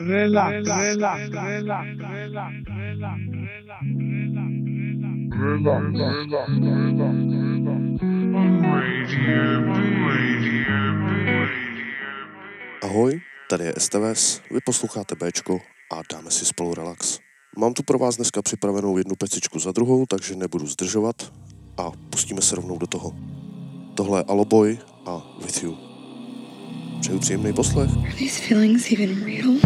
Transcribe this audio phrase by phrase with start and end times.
[0.00, 3.30] relax, relax, relax, relax, relax, relax,
[12.82, 15.60] Ahoj, tady je STVS, vy posloucháte Bčko
[15.92, 17.18] a dáme si spolu relax.
[17.58, 21.32] Mám tu pro vás dneska připravenou jednu pecičku za druhou, takže nebudu zdržovat
[21.76, 23.12] a pustíme se rovnou do toho.
[23.96, 25.89] Tohle je Aloboy a With You.
[27.20, 27.90] Příjemný poslech.
[27.96, 29.56] Are these feelings even real?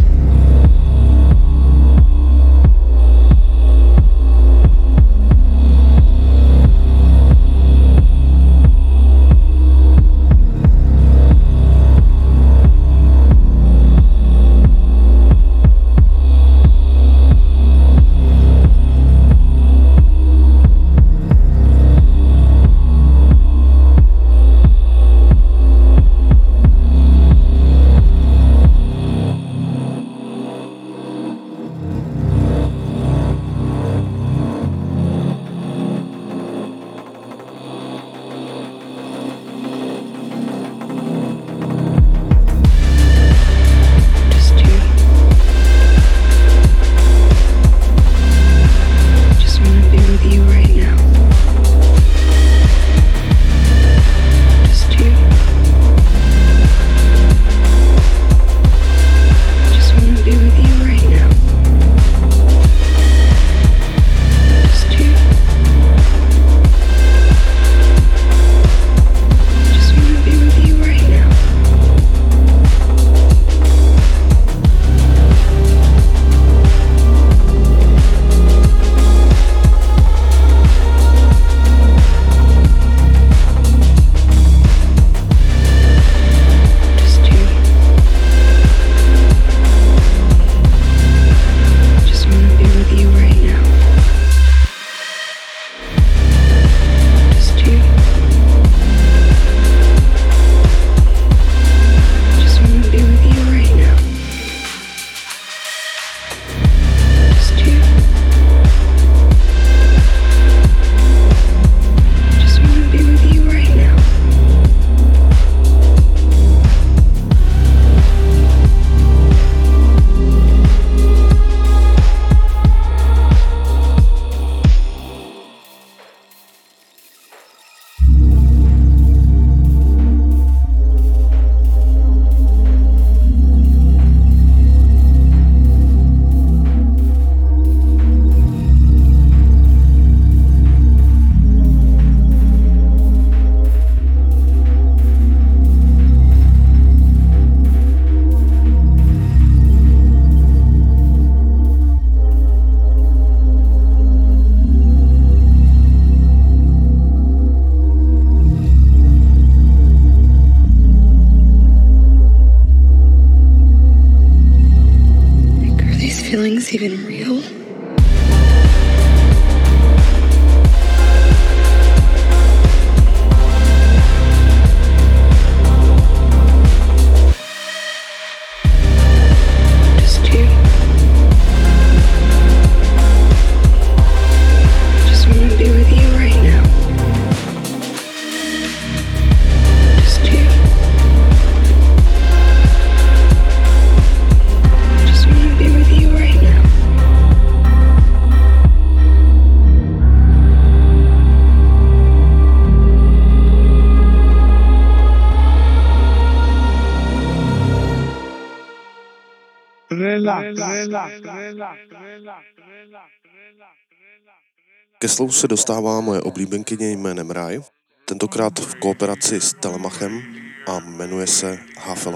[214.98, 217.60] Ke slovu se dostává moje oblíbenkyně jménem Raj,
[218.04, 220.22] tentokrát v kooperaci s Telemachem
[220.68, 222.06] a jmenuje se Half.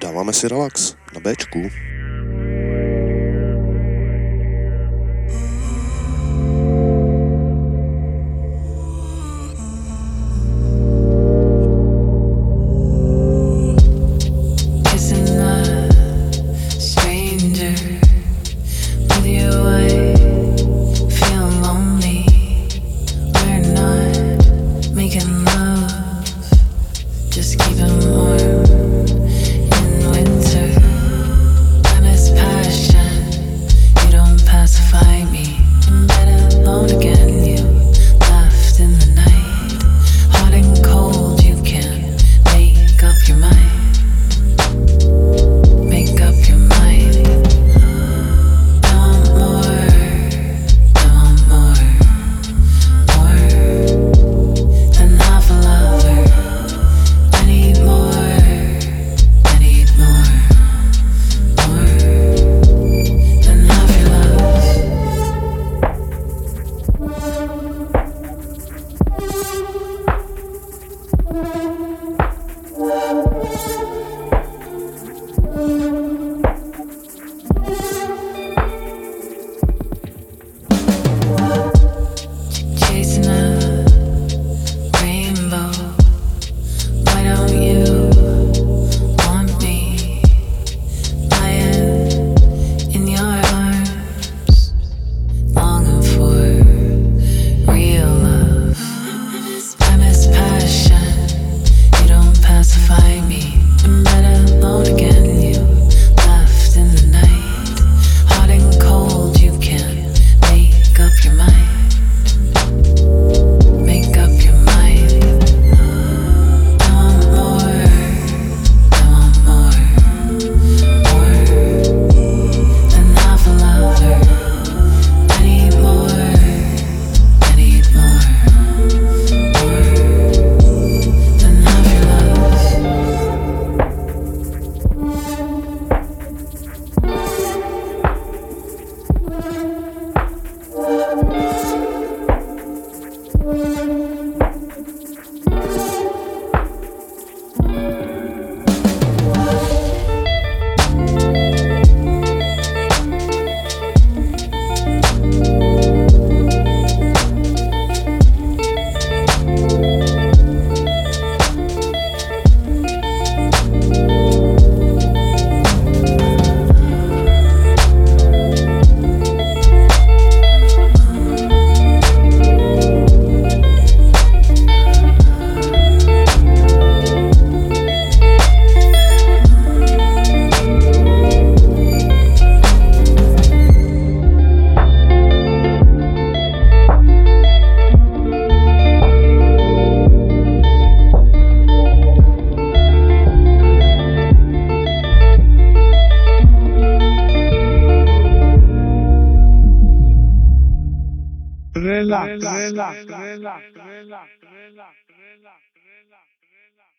[0.00, 1.68] Dáváme si relax na Bčku.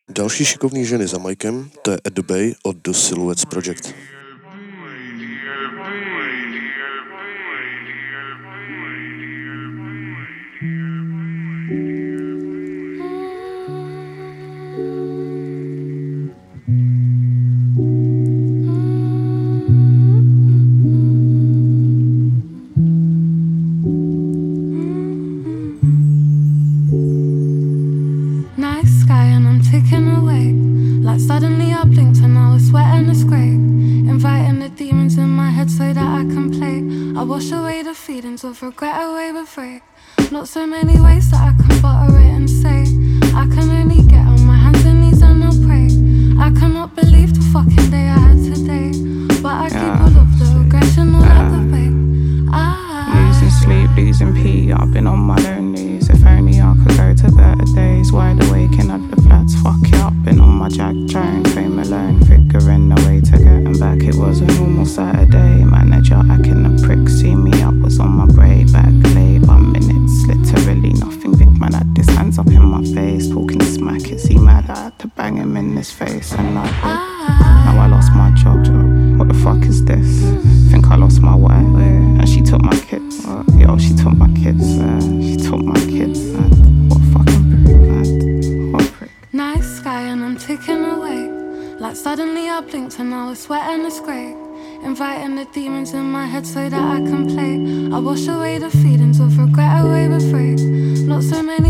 [0.10, 3.94] Další šikovný ženy za Mikem, to je Ed Bay od The Silhouettes Project.
[38.60, 39.82] Regret away with free.
[40.32, 41.21] Not so many ways
[92.02, 94.36] suddenly I blinked and I was sweating it's great.
[94.84, 97.96] Inviting the demons in my head so that I can play.
[97.96, 100.56] I wash away the feelings of regret away with free.
[101.06, 101.61] Not so many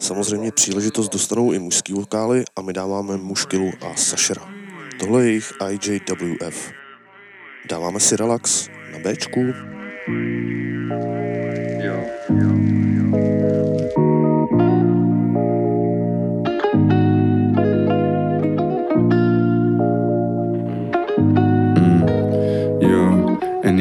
[0.00, 4.42] Samozřejmě příležitost dostanou i mužský vokály a my dáváme Muškilu a Sašera.
[5.00, 6.72] Tohle je jejich IJWF.
[7.68, 9.40] Dáváme si relax na Bčku.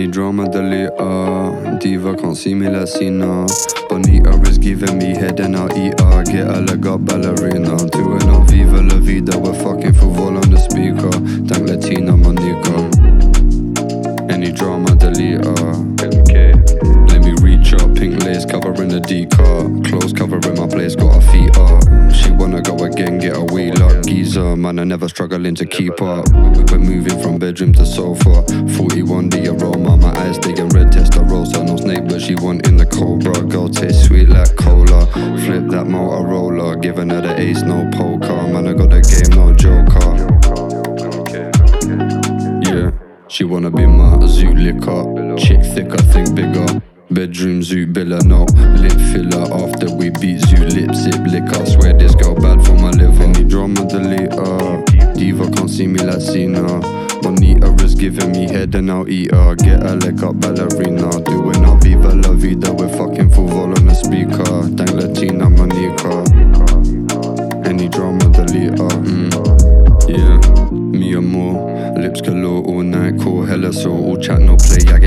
[0.02, 1.80] Any drama deleter.
[1.80, 3.46] Diva can't see me, now.
[3.88, 6.24] Bonita is giving me head and I'll eat her.
[6.24, 7.78] Get a leg up ballerina.
[7.90, 9.38] Doing a viva la vida.
[9.38, 11.12] We're fucking for vol on the speaker.
[11.48, 12.78] Thank Latina Monica.
[14.34, 15.92] Any drama deleter.
[17.10, 19.70] Let me reach up, pink lace covering the D car.
[19.84, 22.01] Clothes covering my place, got her feet up.
[22.22, 24.04] She wanna go again, get a wheel up.
[24.04, 26.30] Geezer, man, I never struggling to keep up.
[26.72, 28.44] We're moving from bedroom to sofa.
[28.78, 31.66] 41 the aroma, my eyes digging red testarossa.
[31.66, 33.34] No snake, but she wanting the cobra.
[33.48, 35.06] Girl taste sweet like cola.
[35.44, 38.48] Flip that Motorola, giving her the ace, no poker.
[38.48, 40.12] Man, I got a game, no joker.
[42.68, 42.92] Yeah,
[43.28, 45.36] she wanna be my zoot liquor.
[45.38, 46.82] Chick thick, I think bigger.
[47.12, 48.46] Bedroom zoot biller, no
[48.80, 49.46] lip filler.
[49.54, 51.66] After we beat zoot lip sip liquor.
[51.66, 53.24] Swear this girl bad for my liver.
[53.24, 55.16] Any drama deleter.
[55.16, 56.80] Diva can't see me like Cena.
[57.22, 59.56] Bonita is giving me head and I'll eat her.
[59.56, 61.22] Get a leg up ballerina.
[61.24, 62.74] Doing our viva la vida.
[62.74, 64.64] We're fucking full vol on the speaker.
[64.78, 66.24] Thank Latina Monica.
[67.70, 68.90] Any drama deleter.
[69.04, 69.32] Mm.
[70.08, 71.72] Yeah, me and more.
[71.98, 74.98] Lips galore all night, call hella so all chat no play, I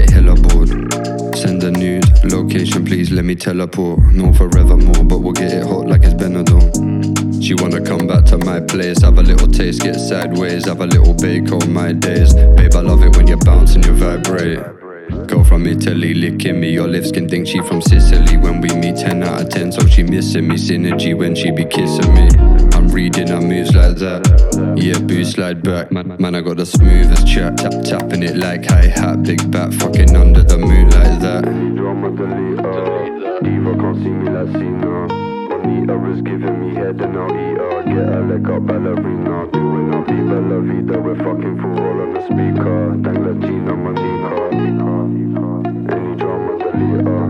[3.14, 4.00] let me teleport.
[4.12, 7.42] No forevermore, but we'll get it hot like it's Benidorm.
[7.42, 10.86] She wanna come back to my place, have a little taste, get sideways, have a
[10.86, 12.34] little bake on my days.
[12.34, 14.58] Babe, I love it when you bounce and you vibrate.
[15.28, 18.36] Girl from Italy licking me, your lips can think she from Sicily.
[18.36, 21.64] When we meet 10 out of 10, so she missing me synergy when she be
[21.64, 22.28] kissing me.
[22.72, 24.74] I'm reading her moves like that.
[24.76, 25.92] Yeah, boo slide back.
[25.92, 27.58] Man, I got the smoothest chat.
[27.58, 32.63] Tap, tapping it like hi hat, big bat, fucking under the moon like that.
[33.54, 35.06] Diva can't see me like Cena.
[35.48, 37.82] Bonita is giving me head and I'll eat her.
[37.86, 39.46] Get a leg up ballerina.
[39.52, 40.98] Doing a viva la vida.
[41.00, 42.98] We're fucking for all on the speaker.
[43.04, 44.50] Thank Latina Monica.
[45.94, 47.22] Any drama deleter.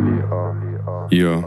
[1.12, 1.44] Yeah.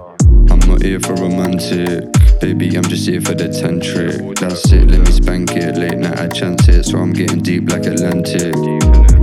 [0.52, 2.14] I'm not here for romantic.
[2.40, 4.38] Baby, I'm just here for the tantric.
[4.40, 5.76] That's it, let me spank it.
[5.76, 8.54] Late night, I chance it, so I'm getting deep like Atlantic.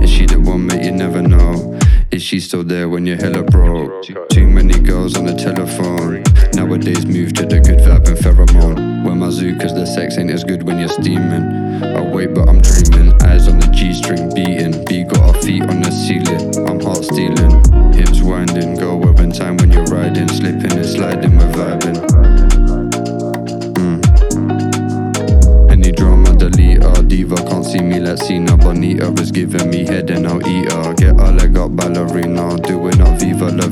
[0.03, 0.83] Is she the one, mate?
[0.83, 1.74] You never know.
[2.11, 4.03] Is she still there when you're hella broke?
[4.29, 6.23] Too many girls on the telephone.
[6.53, 9.05] Nowadays, move to the good vibe and pheromone.
[9.05, 11.83] Wear my zoo, cause the sex ain't as good when you're steaming.
[11.83, 13.13] I wait, but I'm dreaming.
[13.23, 14.85] Eyes on the G string beating.
[14.85, 16.67] B got our feet on the ceiling.
[16.67, 17.44] I'm heart stealing.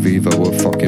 [0.04, 0.83] Viva were fucking.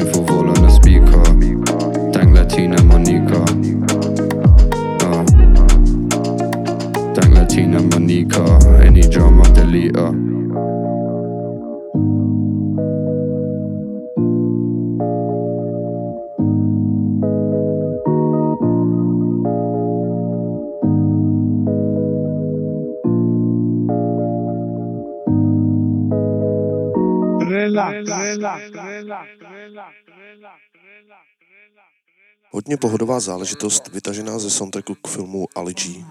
[32.56, 36.04] Hodně pohodová záležitost vytažená ze soundtracku k filmu Ali G.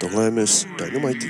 [0.00, 1.26] Tohle je Miss Dynamite.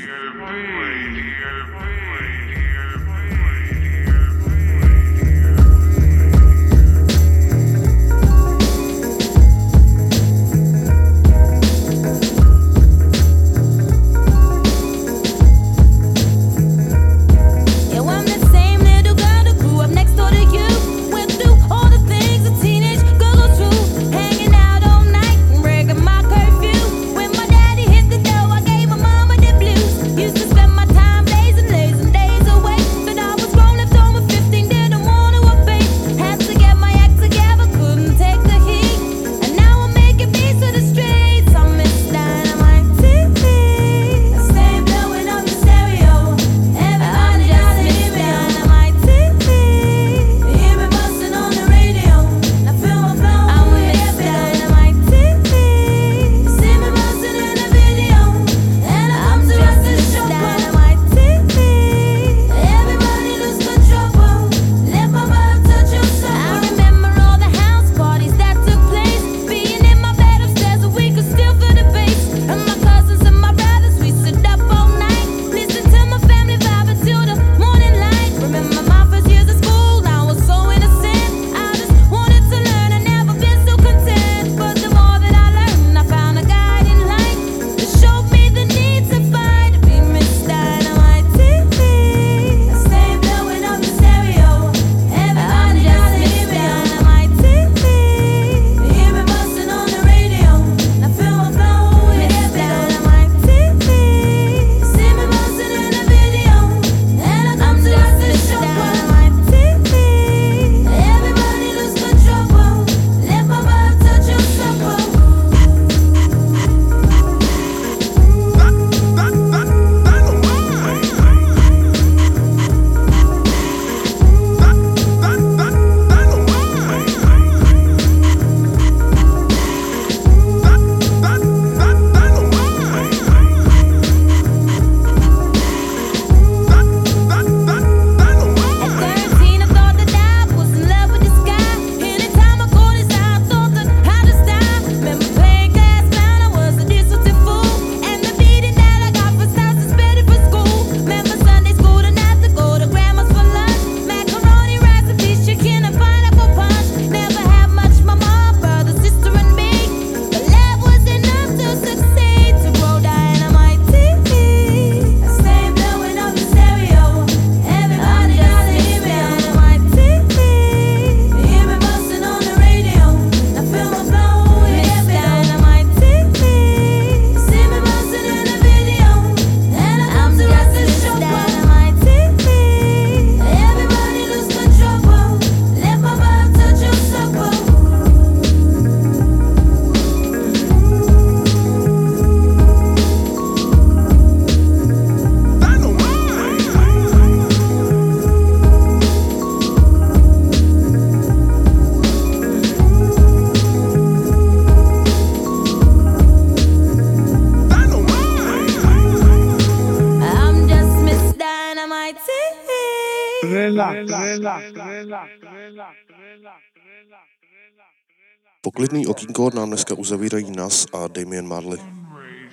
[218.64, 221.78] Poklidný okýnko nám dneska uzavírají nas a Damien Marley.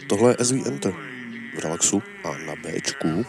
[0.09, 0.85] Tohle je SVMT
[1.55, 3.25] v relaxu a na Bčku.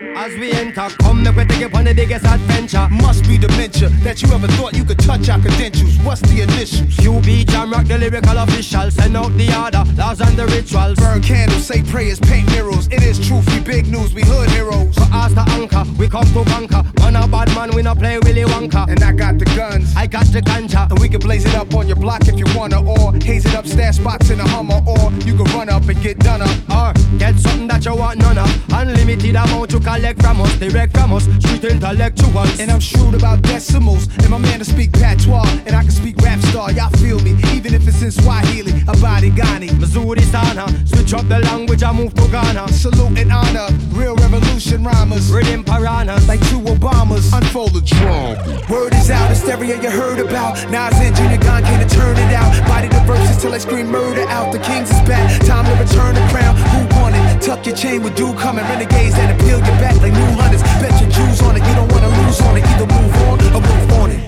[0.00, 2.88] We enter, come make we take it on the biggest adventure.
[2.90, 5.96] Must be dementia that you ever thought you could touch our credentials.
[5.98, 6.96] What's the initials?
[6.96, 8.90] QB Jam Rock, the lyrical official.
[8.90, 10.98] Send out the order, laws and the rituals.
[10.98, 12.86] Burn candles, say prayers, paint mirrors.
[12.88, 14.94] It is truth, we big news, we hood heroes.
[14.94, 16.82] For us the anchor, we come to conquer.
[17.00, 18.88] Man a bad man, we not play Willy Wonka.
[18.88, 20.90] And I got the guns, I got the ganja.
[20.90, 23.54] and we can blaze it up on your block if you wanna, or haze it
[23.54, 26.56] up, stash spots in a Hummer, or you can run up and get done up.
[26.70, 28.72] Or get something that you want none of.
[28.72, 32.60] Unlimited amount you collect from us, direct from us, street intellectuals.
[32.60, 36.16] And I'm shrewd about decimals, and my man to speak patois, and I can speak
[36.18, 36.70] rap star.
[36.72, 39.68] Y'all feel me, even if it's in Swahili, Abadi Ghani.
[39.80, 42.68] Missouri Sana, switch up the language, I move to Ghana.
[42.68, 45.32] Salute and honor, real revolution rhymers.
[45.32, 48.38] Rhythm piranhas, Like two Obamas, unfold the drum.
[48.70, 50.54] Word is out, hysteria you heard about.
[50.70, 52.50] Nas and Junior Gong came to turn it out.
[52.68, 54.52] Body the verses till I scream murder out.
[54.52, 56.54] The kings is back, time to return the crown.
[56.56, 57.09] Who won?
[57.40, 58.64] Tuck your chain with dew coming.
[58.64, 60.62] Renegades that appeal your back like new hunters.
[60.62, 62.64] Bet your Jews on it, you don't wanna lose on it.
[62.64, 64.20] Either move on or move on it.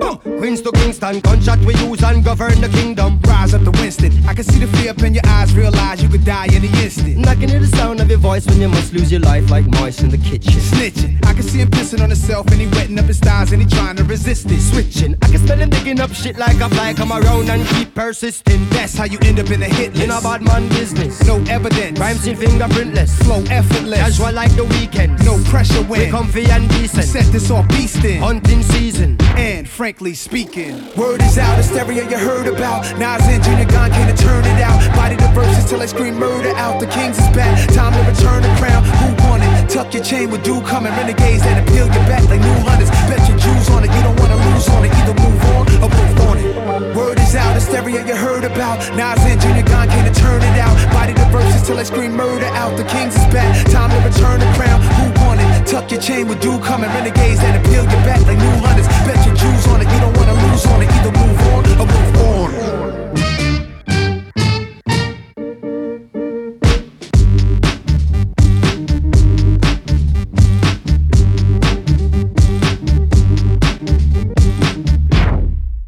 [0.00, 0.16] Boom.
[0.38, 3.20] Queens to Kingston, gunshot we use and govern the kingdom.
[3.26, 4.12] Rise up to Winston.
[4.26, 6.70] I can see the fear up in your eyes, realize you could die in the
[6.82, 7.26] instant.
[7.26, 9.66] I can hear the sound of your voice when you must lose your life like
[9.66, 10.54] mice in the kitchen.
[10.54, 11.24] Snitching.
[11.26, 13.68] I can see him pissing on himself and he wetting up his thighs and he
[13.68, 14.60] trying to resist it.
[14.60, 16.94] Switching, I can smell him digging up shit like a fly.
[16.94, 18.66] Come around and keep persisting.
[18.70, 20.04] That's how you end up in a hit list.
[20.04, 21.22] In a bad man business.
[21.26, 21.98] No evidence.
[21.98, 23.22] Rhymes in fingerprintless.
[23.24, 23.98] flow effortless.
[23.98, 25.22] Casual like the weekend.
[25.26, 27.04] No pressure when comfy and decent.
[27.04, 28.20] set this off beastin'.
[28.20, 29.16] Hunting season.
[29.36, 32.84] And frankly speaking, word is out, hysteria you heard about.
[32.98, 34.78] Nas and Junior Gong came to turn it out.
[34.94, 36.80] Body the verses till I scream murder out.
[36.80, 38.84] The kings is back, time to return the crown.
[39.00, 39.70] Who won it?
[39.70, 40.92] Tuck your chain with dew coming.
[40.92, 42.90] Renegades that appeal your back like new hunters.
[43.08, 44.92] Bet your Jews on it, you don't wanna lose on it.
[44.92, 46.96] Either move on or move on it.
[46.96, 48.78] Word is out, hysteria you heard about.
[48.96, 50.76] Nas and Junior Gong came to turn it out.
[50.92, 52.76] Body the verses till I scream murder out.
[52.76, 54.80] The kings is back, time to return the crown.
[55.00, 55.66] Who won it?
[55.66, 56.90] Tuck your chain with dew coming.
[56.90, 58.88] Renegades that appeal your back like new hunters.
[59.06, 60.25] Bet your Jews on it, you don't wanna
[60.56, 60.90] lose on it.
[60.90, 62.50] Either move on or move on.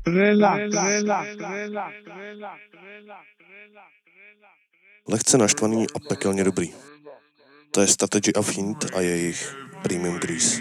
[0.07, 2.59] Relax, relax, relax, relax,
[5.09, 6.72] Lehce naštvaný a pekelně dobrý.
[7.70, 10.61] To je Strategy of Hint a jejich Premium Grease.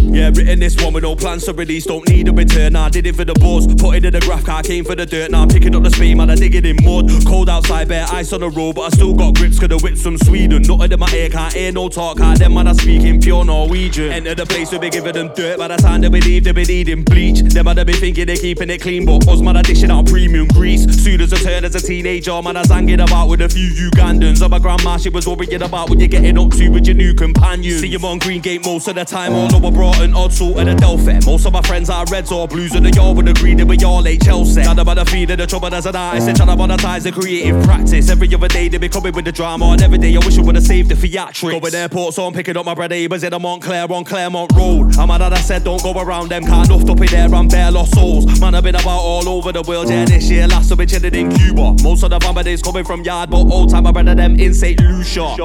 [0.21, 2.75] Yeah, written this one with no plans to release, don't need a return.
[2.75, 5.03] I did it for the buzz, put it in the graph, car came for the
[5.03, 5.31] dirt.
[5.31, 7.09] Now I'm picking up the speed, man, I dig it in mud.
[7.25, 10.03] Cold outside, bare ice on the road, but I still got grips, cause the whips
[10.03, 10.61] from Sweden.
[10.61, 14.11] Nothing in my ear, can't hear no talk, how them man are speaking pure Norwegian.
[14.11, 16.65] Enter the place, we be giving them dirt, by the time they believe they be
[16.65, 17.39] needing bleach.
[17.39, 20.05] Them man, they be thinking they keeping it clean, but us man are dishing out
[20.05, 20.85] premium grease.
[21.03, 24.43] Soon as I turn as a teenager, man, I hanging about with a few Ugandans.
[24.43, 27.15] And my grandma, she was worrying about what you're getting up to with your new
[27.15, 27.81] companions.
[27.81, 30.69] See him on Green Gate most of the time, all over Broughton, odd salt and
[30.69, 31.19] a Delphi.
[31.25, 33.77] Most of my friends are Reds or Blues, and the yard would agree that we
[33.83, 34.63] all ain't Chelsea.
[34.63, 37.63] Got about the feed of the trouble as an artist, and to monetize the creative
[37.63, 38.09] practice.
[38.09, 40.41] Every other day they be coming with the drama, and every day I wish I
[40.41, 41.51] would have saved the theatrics.
[41.51, 44.51] Going the airport, so I'm picking up my bread neighbours in a Montclair on Claremont
[44.55, 44.97] Road.
[44.97, 47.49] I'm mad that I said don't go around them, can't nuffed up in there and
[47.49, 48.39] bare lost souls.
[48.39, 51.13] Man, I've been about all over the world, yeah, this year last I've been chilling
[51.15, 51.75] in Cuba.
[51.83, 54.53] Most of the bomber days coming from yard, but old time I brother them in
[54.53, 54.79] St.
[54.81, 55.35] Lucia.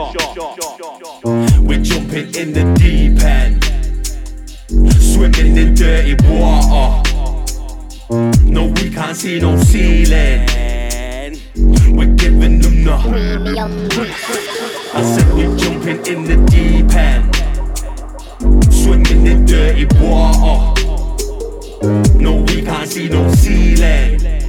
[1.61, 3.66] We're jumping in the deep end,
[4.69, 7.03] swimming in dirty water.
[8.43, 10.47] No, we can't see no ceiling.
[11.97, 12.99] We're giving them the.
[13.03, 13.89] Premium
[14.95, 17.35] I said we're jumping in the deep end,
[18.73, 20.75] swimming in dirty water.
[22.19, 24.46] No, we can't see no ceiling.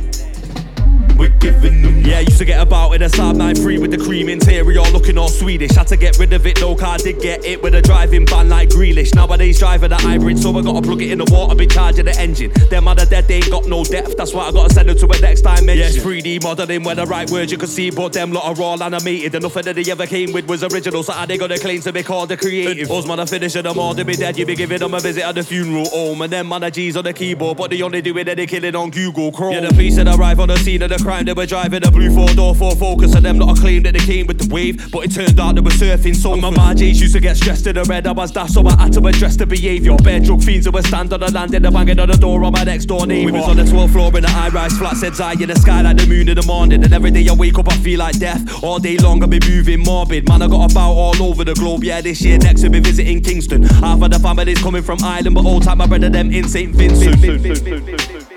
[1.18, 2.04] We're giving them.
[2.06, 5.18] Yeah, I used to get about in a Saab 93 with the cream interior, looking
[5.18, 5.72] all Swedish.
[5.72, 8.50] Had to get rid of it though, car did get it with a driving ban
[8.50, 9.14] like Grealish.
[9.16, 12.18] Nowadays driving a hybrid, so I gotta plug it in the water, be charging the
[12.20, 12.52] engine.
[12.70, 14.16] Them are dead, they ain't got no depth.
[14.16, 15.78] That's why I gotta send them to a next dimension.
[15.78, 18.82] Yes, 3D modeling where the right words you can see, but them lot are all
[18.82, 19.34] animated.
[19.36, 21.92] And nothing that they ever came with was original, so how they gonna claim to
[21.92, 22.90] be called the creative?
[22.92, 24.38] Us man are finishing them all, they be dead.
[24.38, 26.96] You be giving them a visit at the funeral home, and them man are G's
[26.96, 29.54] on the keyboard, but they only do it they killing on Google Chrome.
[29.54, 31.89] Yeah, the police had arrived on the scene of the crime, they were driving a
[31.89, 34.54] blue four door Ford Focus, and them not a claim that they came with the
[34.54, 34.91] wave.
[34.91, 36.13] But it turned out they were surfing.
[36.13, 38.06] So my margies used to get stressed in the red.
[38.08, 39.96] I was daft, so I had to address the behaviour.
[40.04, 42.52] Bad drug fiends who were stand on the landing, the banging on the door on
[42.52, 43.32] my next door neighbour.
[43.32, 45.56] We was on the 12th floor in the high rise flat, said I in the
[45.56, 46.84] sky like the moon in the morning.
[46.84, 48.62] And every day I wake up, I feel like death.
[48.62, 50.28] All day long, I be moving morbid.
[50.28, 51.86] Man, I got about all over the globe.
[51.86, 53.63] Yeah, this year next we'll be visiting Kingston.
[53.63, 56.76] Half of the family's coming from Ireland, but all time my brother them in St.
[56.76, 58.37] Vincent.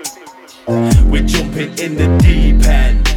[0.67, 3.07] We're jumping in the deep end,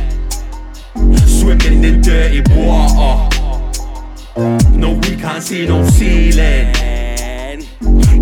[1.28, 3.28] swimming in dirty water.
[4.70, 6.72] No, we can't see no ceiling.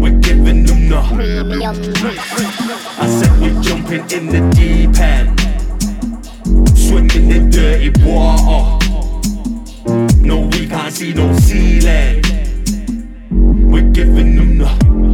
[0.01, 0.99] We're giving them the.
[2.99, 5.41] I said we're jumping in the deep end,
[6.77, 8.79] swimming in dirty water.
[10.17, 12.23] No, we can't see no ceiling.
[13.71, 15.12] We're giving them the.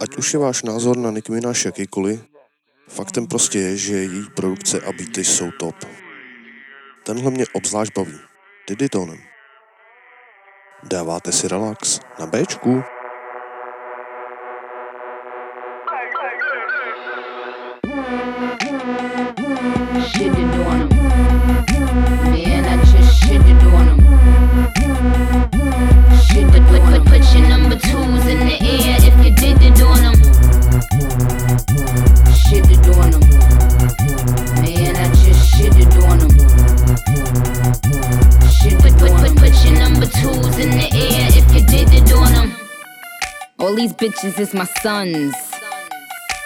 [0.00, 2.24] Ať už je váš názor na Nicki Minaj jakýkoliv,
[2.88, 5.76] faktem prostě je, že její produkce a beaty jsou top.
[7.06, 8.18] Tenhle mě obzvlášť baví.
[8.68, 9.18] Diddy tónem.
[10.82, 12.93] Dáváte si relax na Bčku.
[26.34, 29.80] Shit, put, put, put, put your number twos in the air if you did it
[29.82, 30.14] on him.
[32.42, 33.22] Shitted on him.
[34.60, 36.30] Man, I just shitted on him.
[38.50, 42.12] Shit, put, put, put, put your number twos in the air if you did it
[42.12, 42.56] on him.
[43.60, 45.53] All these bitches is my sons.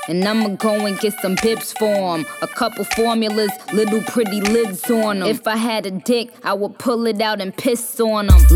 [0.08, 2.24] And I'ma go and get some bips for 'em.
[2.40, 5.28] A couple formulas, little pretty lids on 'em.
[5.28, 8.46] If I had a dick, I would pull it out and piss on on 'em.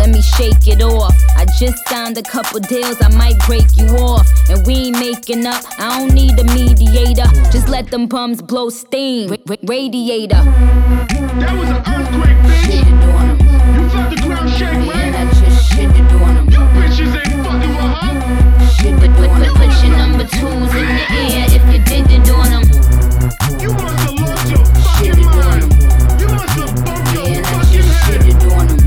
[0.00, 1.14] Let me shake it off.
[1.36, 4.26] I just signed a couple deals, I might break you off.
[4.50, 7.28] And we ain't making up, I don't need a mediator.
[7.50, 9.30] Just let them bums blow steam.
[9.30, 10.42] Ra- ra- radiator.
[11.40, 12.64] That was an earthquake, bitch.
[12.66, 13.38] Shitted on 'em.
[13.74, 15.14] You felt the ground shake, Man, right?
[15.20, 16.50] I just shitted on 'em.
[16.50, 18.39] You bitches ain't fucking with her.
[18.80, 22.30] Shit, put, put, put, put your number twos in the air if you did it
[22.30, 22.64] on 'em.
[23.60, 25.66] You must have lost your fucking mind.
[26.20, 28.20] You must have bumped your Man, fucking head.
[28.24, 28.78] shitted on 'em.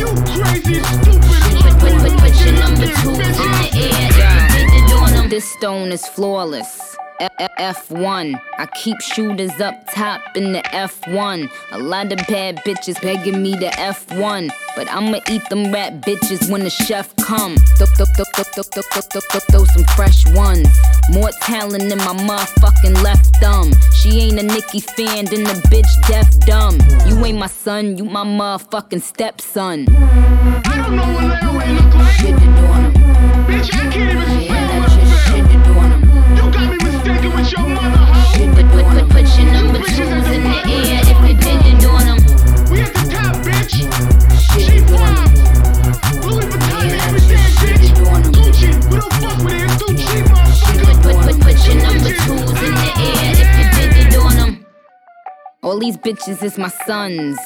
[0.00, 1.22] You crazy, stupid,
[1.62, 4.92] Put, put, put, put your number looking twos in the air if you did it
[4.94, 5.28] on 'em.
[5.28, 6.96] This stone is flawless.
[7.22, 8.40] F- F1.
[8.58, 11.48] I keep shooters up top in the F1.
[11.70, 14.50] A lot of bad bitches begging me to F1.
[14.74, 17.56] But I'ma eat them rat bitches when the chef come.
[17.78, 20.68] Throw, throw, throw, throw, throw, throw, throw, throw, throw, throw some fresh ones.
[21.12, 23.72] More talent than my motherfucking left thumb.
[24.00, 26.78] She ain't a Nicki fan, then the bitch deaf dumb.
[27.06, 29.86] You ain't my son, you my motherfucking stepson.
[29.94, 32.12] I don't know what layaway look like.
[32.16, 32.92] Shitted on 'em.
[33.46, 35.01] Bitch, I can't even Man,
[37.52, 38.54] your mother, hoe.
[38.54, 42.08] Put, put, put, put your number twos in the air if you did it on
[42.08, 42.18] 'em.
[42.70, 43.74] We at the top, bitch.
[44.40, 45.34] Shit, She on 'em.
[45.34, 46.24] flies.
[46.24, 47.78] Louis Vuitton, Man, everything, bitch.
[47.78, 48.32] shitted on 'em.
[48.32, 49.62] Gucci, we don't fuck with it.
[49.64, 51.02] It's too cheap, motherfucker.
[51.02, 54.66] put, put, put your number twos in the air if you did it on 'em.
[55.62, 57.38] All these bitches is my sons.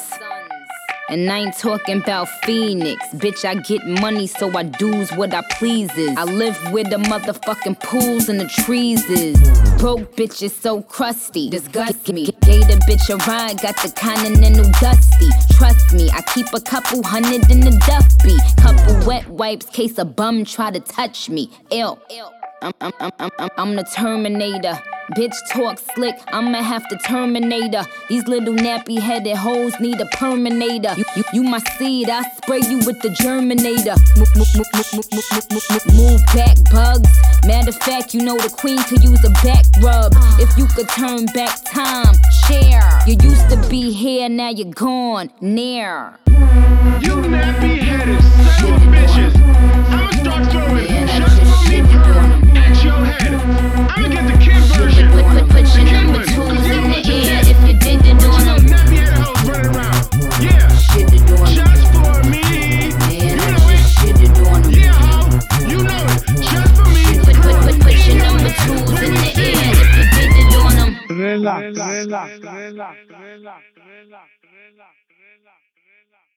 [1.09, 3.01] And I ain't talking about Phoenix.
[3.13, 6.09] Bitch, I get money, so I do's what I pleases.
[6.17, 9.39] I live where the motherfucking pools and the trees is.
[9.79, 11.49] Broke bitches so crusty.
[11.49, 12.25] Disgust me.
[12.25, 15.29] The bitch a ride, got the continental dusty.
[15.53, 18.35] Trust me, I keep a couple hundred in the duffy.
[18.61, 21.49] Couple wet wipes, case a bum try to touch me.
[21.71, 22.01] Ill.
[22.11, 24.79] I'm, I'm, I'm, I'm, I'm, I'm the Terminator.
[25.15, 27.73] Bitch talk slick, I'ma have to terminate.
[28.09, 30.93] These little nappy headed hoes need a perminator.
[30.97, 33.95] You, you, you my seed, I spray you with the germinator.
[34.17, 37.09] Move, move, move, move, move, move, move, back, bugs.
[37.45, 40.13] Matter of fact, you know the queen could use a back rub.
[40.41, 42.15] If you could turn back time,
[42.45, 42.99] Cher.
[43.07, 46.17] You used to be here, now you're gone, near.
[46.27, 48.21] You nappy headed
[48.59, 49.46] son of bitches.
[55.07, 58.37] Put, put, put, your number twos in the air if you didn't know.
[58.37, 59.07] She a.
[60.43, 60.67] Yeah.
[60.75, 62.41] Shit to do on Just for me.
[63.09, 63.33] Yeah,
[65.67, 66.03] you know
[66.41, 67.03] Just for me.
[67.23, 70.91] Put, put, put, your number twos in the air if you didn't know them.
[71.09, 74.37] Relax, relax, relax, relax, relax, relax.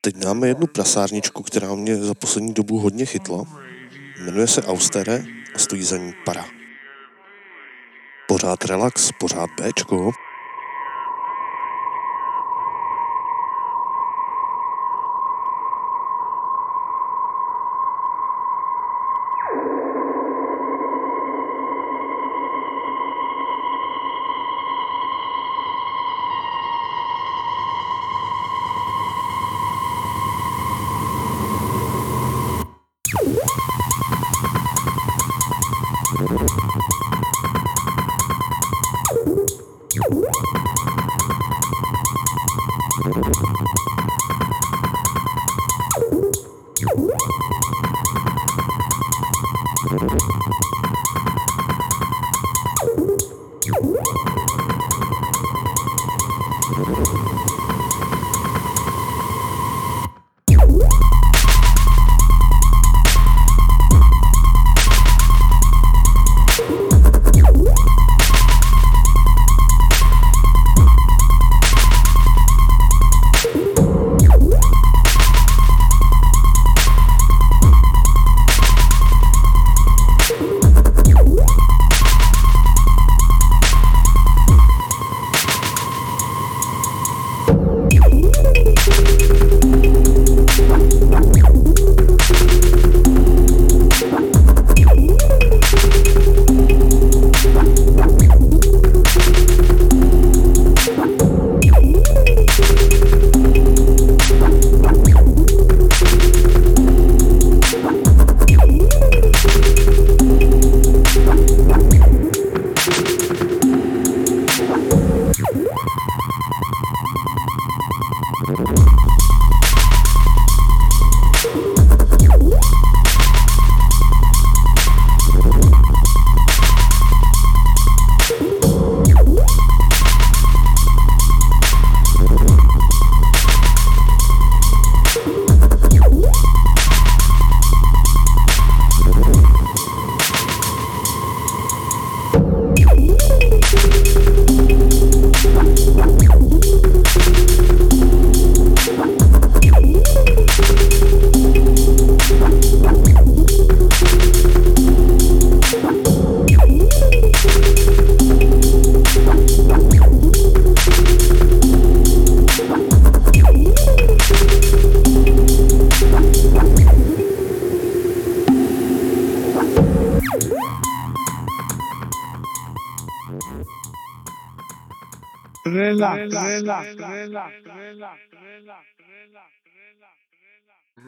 [0.02, 3.44] Teď dáme jednu prasárničku, která mě za poslední dobu hodně chytla.
[4.20, 5.24] Jmenuje se Austere
[5.56, 6.46] a stojí za ní para.
[8.28, 10.12] Pořád relax, pořád Bčko.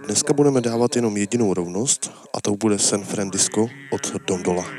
[0.06, 4.79] Dneska budeme dávat jenom jedinou rovnost a to bude San Francisco od Dondola.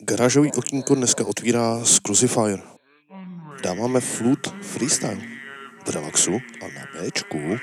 [0.00, 2.62] Garážový okýnko dneska otvírá Scrucifier.
[3.62, 5.18] Dáváme Flute Freestyle
[5.84, 7.58] v relaxu a na Bčku.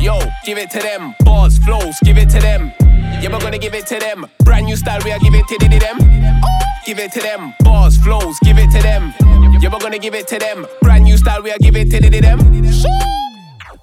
[0.00, 1.14] Yo, give it to them.
[1.24, 2.83] Bars, flows, give it to them.
[3.24, 4.26] Yeah, we're gonna give it to them.
[4.40, 5.96] Brand new style, we are give it to the- them.
[6.84, 7.54] Give it to them.
[7.60, 9.14] Bars, flows, give it to them.
[9.62, 10.66] Yeah, we're gonna give it to them.
[10.82, 12.38] Brand new style, we are give it to the- them.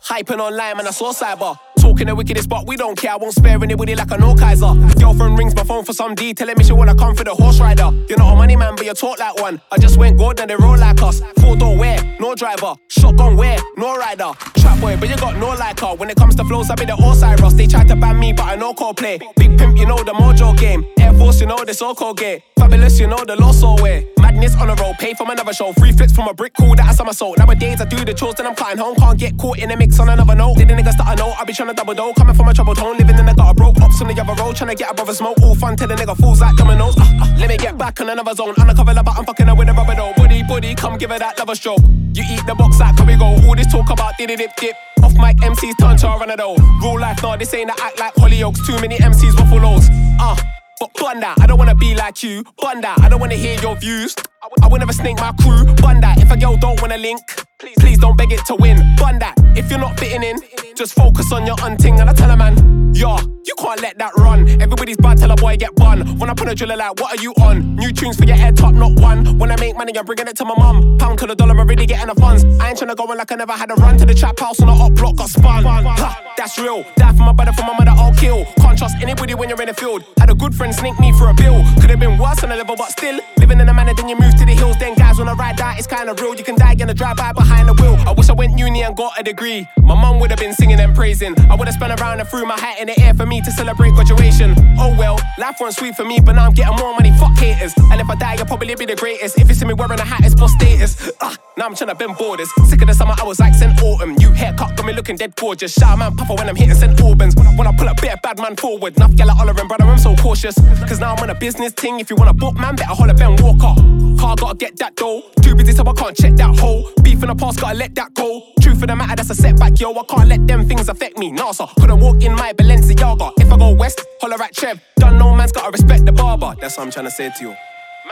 [0.06, 1.58] Hyping online, man, I saw cyber.
[1.82, 3.14] Talking the wickedest, but we don't care.
[3.14, 4.74] I won't spare anybody like an Kaiser.
[5.00, 7.60] Girlfriend rings my phone for some D, telling me she wanna come for the horse
[7.60, 7.90] rider.
[8.08, 9.60] You're not a money man, but you talk like one.
[9.72, 11.22] I just went gold and they roll like us.
[11.42, 12.76] Four door wear no driver.
[12.88, 13.58] Shotgun where?
[13.78, 14.32] No rider.
[14.62, 15.96] Trap boy, but you got no liker.
[15.96, 17.54] When it comes to flows, I be the Osiris.
[17.54, 19.20] They try to ban me, but I know call play.
[19.36, 20.86] Big pimp, you know the mojo game.
[21.00, 22.44] Air Force, you know the so-called gay.
[22.58, 24.08] Fabulous, you know the lost all way.
[24.20, 25.74] Madness on a roll, pay from another show.
[25.74, 27.40] Free flips from a brick, cool that I somersault.
[27.40, 28.96] Nowadays I do the chores, then I'm cutting home.
[28.96, 30.58] Can't get caught in the mix on another note.
[30.58, 32.14] Did the niggas that I know, I be trying to double dough.
[32.14, 34.56] Coming from a troubled home, living in the gutter, broke ops on the other road.
[34.56, 36.96] Trying to get a smoke, all fun till the nigga falls like dominoes.
[36.98, 38.54] Uh, uh, let me get back on another zone.
[38.58, 40.14] Undercover lover, I'm fucking her with a rubber dough.
[40.18, 41.82] Buddy, buddy, come give her that lover stroke.
[42.14, 43.26] You eat the box like, can we go?
[43.48, 44.76] All this talk about did it dip dip.
[45.04, 46.56] Off mic MCs turn to a runner though.
[46.82, 48.66] Real life, nah, this ain't a act like Hollyoaks.
[48.66, 49.88] Too many MCs waffle loads.
[50.20, 50.36] Uh,
[50.80, 52.44] but bun that, I don't wanna be like you.
[52.58, 54.16] Bun that, I don't wanna hear your views.
[54.62, 55.66] I would never snake my crew.
[55.76, 57.22] Bun that, if a girl don't wanna link,
[57.60, 58.78] please, please don't beg it to win.
[58.98, 60.38] Bun that, if you're not fitting in,
[60.76, 62.00] just focus on your hunting.
[62.00, 64.48] And I tell a man, yeah, you can't let that run.
[64.62, 66.18] Everybody's bad, tell a boy get bun.
[66.18, 67.76] When I put a driller like, what are you on?
[67.76, 69.38] New tunes for your head top, not one.
[69.38, 70.98] When I make money, I'm bringing it to my mum.
[70.98, 72.44] Pound to the dollar, I'm really getting the funds.
[72.60, 74.62] I ain't tryna go in like I never had a run to the trap house
[74.62, 75.64] on the hot block, got spun.
[75.64, 76.84] Ha, that's real.
[76.96, 78.46] Die for my brother, for my mother, I'll kill.
[78.58, 80.04] Can't trust anybody when you're in the field.
[80.20, 81.64] Had a good friend sneak me for a bill.
[81.80, 84.18] Could have been worse on a level, but still living in a manner, then you
[84.18, 84.78] move to the hills.
[84.80, 86.36] Then guys wanna ride that, it's kinda real.
[86.36, 87.98] You can die in a drive by behind the wheel.
[88.08, 89.68] I wish I went uni and got a degree.
[89.82, 91.34] My mum would have been singing and praising.
[91.50, 93.52] I would have spun around and threw my hat in the air for me to
[93.52, 94.54] celebrate graduation.
[94.78, 97.12] Oh well, life wasn't sweet for me, but now I'm getting more money.
[97.18, 97.74] Fuck haters.
[97.92, 99.40] And if I die, you'll probably be the greatest.
[99.40, 101.10] If you see me wearing a hat, it's for status.
[101.20, 102.50] Uh, now I'm trying to bend borders.
[102.70, 103.74] Sick of the summer, I was like St.
[103.82, 104.16] Autumn.
[104.20, 105.74] You haircut got me looking dead gorgeous.
[105.74, 107.00] Shout man, puffer when I'm hitting St.
[107.02, 107.34] Albans.
[107.58, 108.96] When I pull a bit of bad man forward.
[108.98, 110.56] Enough yellow hollering, brother, I'm so cautious.
[110.88, 112.00] Cause now I'm on a business thing.
[112.00, 113.74] If you wanna book, man, better holler Ben Walker.
[114.20, 115.24] Car gotta get that dough.
[115.42, 116.92] Too busy, so I can't check that hole.
[117.02, 118.44] Beef in the past, gotta let that go.
[118.62, 119.92] Truth of the matter, that's a setback, yo.
[119.94, 121.32] I can't let them things affect me.
[121.32, 123.32] Nah, so couldn't walk in my Balenciaga.
[123.40, 124.82] If I go west, holler at Trev.
[124.98, 126.56] Done no man's gotta respect the barber.
[126.60, 127.56] That's what I'm trying to say to you.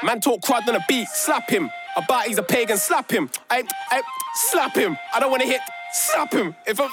[0.04, 1.70] Man talk crowd on a beat, slap him.
[1.98, 3.30] I bet he's a pagan, slap him.
[3.50, 4.02] I, I,
[4.50, 4.98] slap him.
[5.14, 5.62] I don't wanna hit,
[5.92, 6.56] slap him.
[6.66, 6.90] If I'm,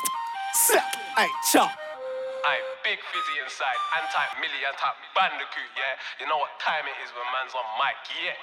[0.54, 1.70] slap, I, chop.
[1.70, 5.94] I big fizzy inside, anti milli, anti bandicoot, yeah.
[6.20, 8.34] You know what time it is when man's on mic, yeah.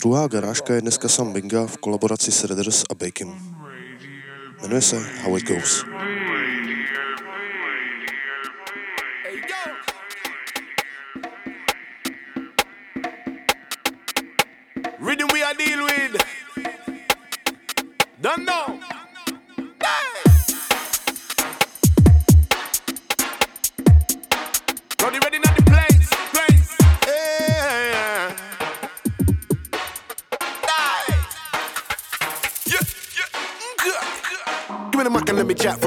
[0.00, 3.36] Druhá garážka je dneska Sam Binga v kolaboraci s Redders a Bakem.
[4.62, 5.84] Jmenuje se How It Goes.
[15.00, 16.16] Rhythm we are deal with.
[18.20, 18.79] Don't know.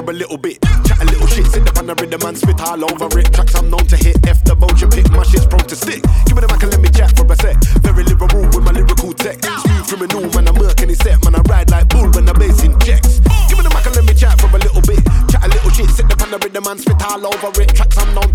[0.04, 0.60] For a little bit.
[0.86, 3.32] Chat a little shit, sit up on the rhythm and spit all over it.
[3.34, 4.18] Tracks I'm known to hit.
[4.28, 6.04] F the boat you pick, my shit's prone to stick.
[6.26, 7.56] Give me the mic and let me chat for a sec.
[7.84, 9.40] Very liberal with my lyrical tech.
[9.44, 11.24] Smooth criminal, man, I'm working it set.
[11.24, 13.20] Man, I ride like bull when the bass injects.
[13.48, 15.02] Give me the mic and let me chat for a little bit.
[15.32, 17.70] Chat a little shit, sit up on the rhythm and spit all over it.
[17.72, 18.30] Tracks I'm known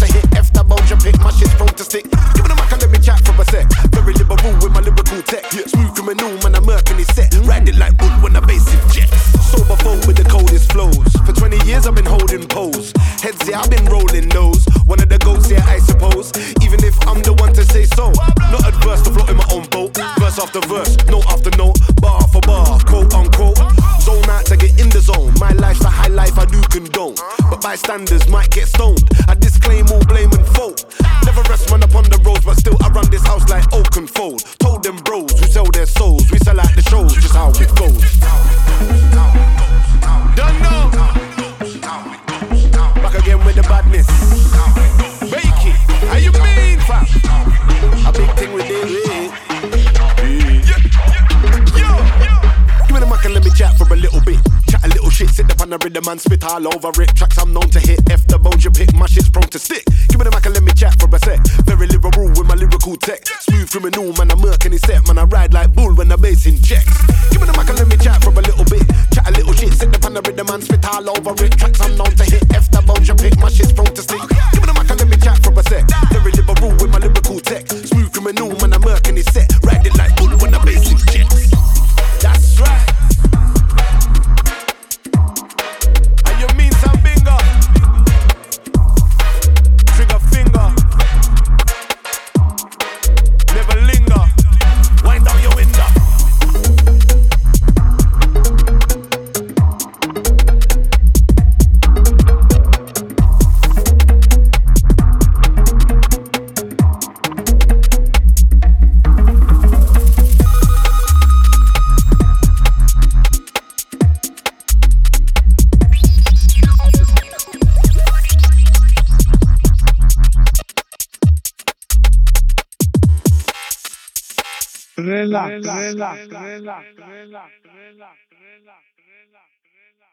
[56.18, 57.14] spit all over it.
[57.14, 58.00] Tracks I'm known to hit.
[58.10, 59.84] F the bones you pick, my shit's prone to stick.
[60.08, 61.40] Give me the mic and let me chat for a sec.
[61.64, 63.26] Very liberal with my lyrical tech.
[63.26, 65.06] Smooth criminal, man, I'm working it set.
[65.06, 66.98] Man, I ride like bull when the bass injects.
[67.30, 68.84] Give me the mic and let me chat for a little bit.
[69.14, 71.52] Chat a little shit, sit up on the rhythm and spit all over it.
[71.56, 72.27] Tracks I'm known to hit.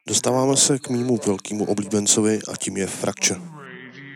[0.07, 3.41] Dostáváme se k mýmu velkému oblíbencovi a tím je Fracture.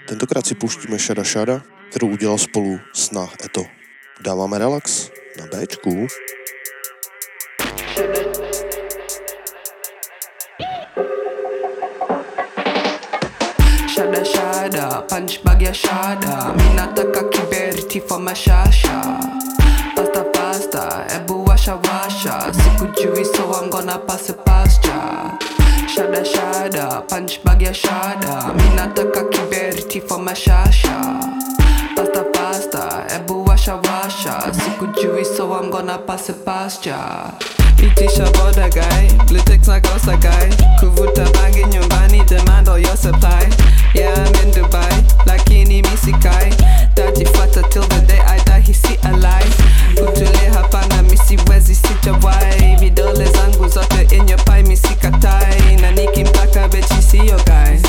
[0.07, 3.65] Tentokrát si pouštíme Shada Shada, kterou udělal spolu s Nah Eto.
[4.21, 6.07] Dáváme relax na Bčku.
[13.95, 19.19] Shada shada, punch bag ya shada Mi nataka kiberiti for mashasha
[20.79, 22.51] pasta, ebu washa washa.
[22.53, 25.37] Sikujui so I'm gonna pass it past ya
[25.87, 28.53] Shada shada, punch bag ya shada.
[28.55, 30.95] Mi nataka kiberiti for mashasha
[31.95, 34.51] Pasta pasta, ebu washa washa.
[34.53, 37.31] Sikujui so I'm gonna pass it past ya
[37.77, 40.49] Itisha boda guy, Blutex na kosa guy.
[40.79, 43.49] Kuvuta bangi nyumbani, demand all your supply.
[43.95, 46.51] Yeah, I'm in Dubai, lakini misikai
[46.93, 49.55] Tajifata till the day I die, hisi alive.
[49.95, 57.39] Kutule hapana, misiwezi sijawai Vidole zangu zote in your pie, misikatai Na nikimtaka bechi siyo
[57.45, 57.79] guy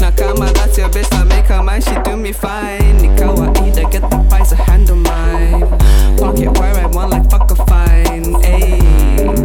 [0.00, 2.92] Na kama that's your best, I make her mine, she do me fine.
[3.02, 5.60] Ni kawaida, get the pies, I handle mine.
[6.18, 9.39] Pocket where I want like fuck a fine Ayy,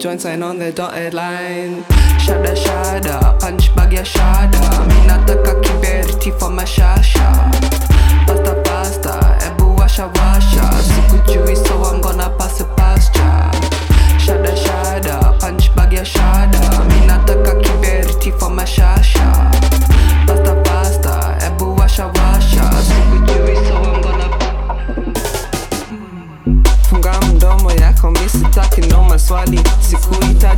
[0.00, 1.84] Kinitaka kuni join sign on the dotted line.
[2.18, 4.86] Shada shada, punch bag ya shada.
[4.88, 7.50] Mi nataka kiberiti for mashasha
[8.26, 10.62] Pasta pasta, ebu washa washa.
[10.82, 13.50] Sikujui so I'm gonna pass it past ya
[14.18, 16.60] Shada shada, punch bag ya shada.
[16.88, 19.50] Mi nataka kiberiti for mashasha
[20.26, 22.64] Pasta pasta, ebu washa washa.
[22.88, 24.30] Sikujui so I'm gonna
[26.90, 29.60] funga mdomo yako misitaki no maswali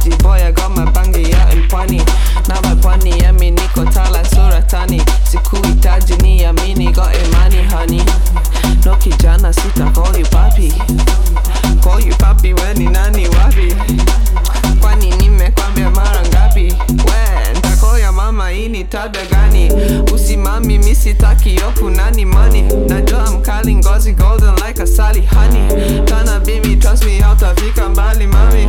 [0.03, 2.03] sikuhitaji boya goma bangi ya mpwani
[2.48, 8.03] na mapwani yami niko tala suratani sikuhitaji ni amini go imani hani
[8.84, 10.72] no kijana sita call papi.
[11.84, 13.76] Call papi weni nani wapi?
[14.80, 16.74] Kwani nimekwambia mara ngapi?
[16.88, 19.72] We ntakoya mama hii tabia gani?
[20.14, 26.00] Usimami misitaki yoku nani mani najua mkali ngozi golden like asali honey.
[26.05, 28.62] Tana bimi trust me hautafika mbali mami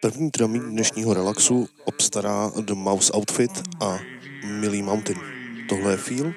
[0.00, 3.50] První dramík dnešního relaxu obstará The Mouse Outfit
[3.82, 3.98] a
[4.46, 5.18] Millie Mountain.
[5.68, 6.32] Tohle je Feel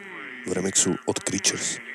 [0.47, 1.88] v remixu od Creatures.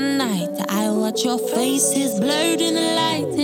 [0.00, 0.50] night.
[0.68, 3.35] I watch your face is blurred in the light.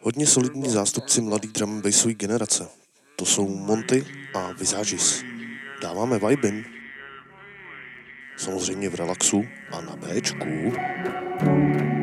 [0.00, 2.68] Hodně solidní zástupci mladý drum bassový generace.
[3.16, 5.22] To jsou Monty a Visages.
[5.82, 6.64] Dáváme vibin.
[8.36, 10.72] Samozřejmě v relaxu a na Bčku.
[11.40, 11.99] thank you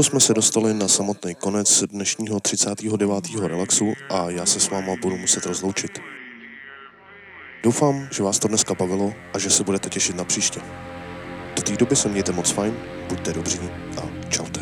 [0.00, 3.24] Tímto jsme se dostali na samotný konec dnešního 39.
[3.46, 5.98] relaxu a já se s váma budu muset rozloučit.
[7.62, 10.60] Doufám, že vás to dneska bavilo a že se budete těšit na příště.
[11.56, 12.76] Do té doby se mějte moc fajn,
[13.08, 13.60] buďte dobří
[13.96, 14.59] a čaute.